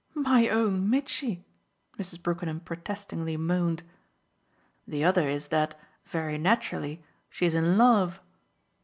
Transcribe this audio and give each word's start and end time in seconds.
"My 0.17 0.49
own 0.49 0.89
Mitchy!" 0.89 1.45
Mrs. 1.99 2.23
Brookenham 2.23 2.61
protestingly 2.61 3.37
moaned. 3.37 3.83
"The 4.87 5.03
other 5.03 5.29
is 5.29 5.49
that 5.49 5.79
very 6.05 6.39
naturally 6.39 7.03
she's 7.29 7.53
in 7.53 7.77
love." 7.77 8.19